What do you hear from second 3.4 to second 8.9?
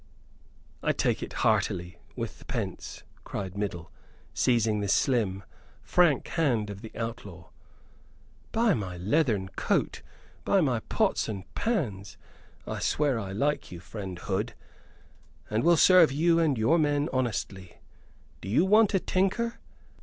Middle, seizing the slim, frank hand of the outlaw. "By